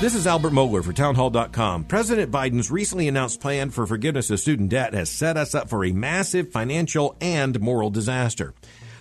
This 0.00 0.14
is 0.14 0.26
Albert 0.26 0.54
Mohler 0.54 0.82
for 0.82 0.94
Townhall.com. 0.94 1.84
President 1.84 2.32
Biden's 2.32 2.70
recently 2.70 3.06
announced 3.06 3.38
plan 3.38 3.68
for 3.68 3.86
forgiveness 3.86 4.30
of 4.30 4.40
student 4.40 4.70
debt 4.70 4.94
has 4.94 5.10
set 5.10 5.36
us 5.36 5.54
up 5.54 5.68
for 5.68 5.84
a 5.84 5.92
massive 5.92 6.50
financial 6.50 7.18
and 7.20 7.60
moral 7.60 7.90
disaster. 7.90 8.54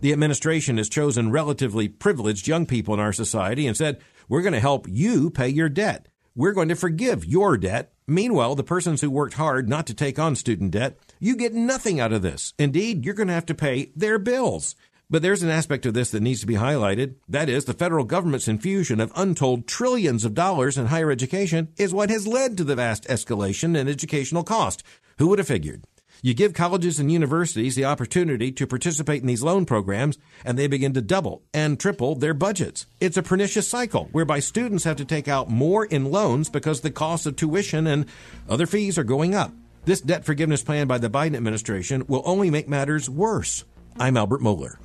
The 0.00 0.14
administration 0.14 0.78
has 0.78 0.88
chosen 0.88 1.30
relatively 1.30 1.86
privileged 1.86 2.48
young 2.48 2.64
people 2.64 2.94
in 2.94 3.00
our 3.00 3.12
society 3.12 3.66
and 3.66 3.76
said, 3.76 4.00
We're 4.26 4.40
going 4.40 4.54
to 4.54 4.58
help 4.60 4.86
you 4.88 5.28
pay 5.28 5.50
your 5.50 5.68
debt. 5.68 6.08
We're 6.34 6.54
going 6.54 6.70
to 6.70 6.74
forgive 6.74 7.26
your 7.26 7.58
debt. 7.58 7.92
Meanwhile, 8.06 8.54
the 8.54 8.64
persons 8.64 9.02
who 9.02 9.10
worked 9.10 9.34
hard 9.34 9.68
not 9.68 9.86
to 9.88 9.94
take 9.94 10.18
on 10.18 10.34
student 10.34 10.70
debt, 10.70 10.98
you 11.20 11.36
get 11.36 11.52
nothing 11.52 12.00
out 12.00 12.14
of 12.14 12.22
this. 12.22 12.54
Indeed, 12.58 13.04
you're 13.04 13.12
going 13.12 13.28
to 13.28 13.34
have 13.34 13.46
to 13.46 13.54
pay 13.54 13.92
their 13.94 14.18
bills. 14.18 14.74
But 15.08 15.22
there's 15.22 15.44
an 15.44 15.50
aspect 15.50 15.86
of 15.86 15.94
this 15.94 16.10
that 16.10 16.22
needs 16.22 16.40
to 16.40 16.48
be 16.48 16.54
highlighted. 16.54 17.14
That 17.28 17.48
is, 17.48 17.64
the 17.64 17.72
federal 17.72 18.04
government's 18.04 18.48
infusion 18.48 18.98
of 18.98 19.12
untold 19.14 19.68
trillions 19.68 20.24
of 20.24 20.34
dollars 20.34 20.76
in 20.76 20.86
higher 20.86 21.12
education 21.12 21.68
is 21.76 21.94
what 21.94 22.10
has 22.10 22.26
led 22.26 22.56
to 22.56 22.64
the 22.64 22.74
vast 22.74 23.04
escalation 23.04 23.76
in 23.76 23.86
educational 23.86 24.42
cost. 24.42 24.82
Who 25.18 25.28
would 25.28 25.38
have 25.38 25.46
figured? 25.46 25.84
You 26.22 26.34
give 26.34 26.54
colleges 26.54 26.98
and 26.98 27.12
universities 27.12 27.76
the 27.76 27.84
opportunity 27.84 28.50
to 28.50 28.66
participate 28.66 29.20
in 29.20 29.28
these 29.28 29.44
loan 29.44 29.64
programs, 29.64 30.18
and 30.44 30.58
they 30.58 30.66
begin 30.66 30.92
to 30.94 31.00
double 31.00 31.42
and 31.54 31.78
triple 31.78 32.16
their 32.16 32.34
budgets. 32.34 32.86
It's 32.98 33.16
a 33.16 33.22
pernicious 33.22 33.68
cycle 33.68 34.08
whereby 34.10 34.40
students 34.40 34.82
have 34.84 34.96
to 34.96 35.04
take 35.04 35.28
out 35.28 35.48
more 35.48 35.84
in 35.84 36.10
loans 36.10 36.48
because 36.48 36.80
the 36.80 36.90
cost 36.90 37.26
of 37.26 37.36
tuition 37.36 37.86
and 37.86 38.06
other 38.48 38.66
fees 38.66 38.98
are 38.98 39.04
going 39.04 39.36
up. 39.36 39.52
This 39.84 40.00
debt 40.00 40.24
forgiveness 40.24 40.64
plan 40.64 40.88
by 40.88 40.98
the 40.98 41.10
Biden 41.10 41.36
administration 41.36 42.04
will 42.08 42.22
only 42.24 42.50
make 42.50 42.68
matters 42.68 43.08
worse. 43.08 43.64
I'm 43.98 44.16
Albert 44.16 44.40
Mohler 44.40 44.78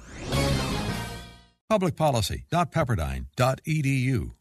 publicpolicy.pepperdine.edu. 1.71 4.40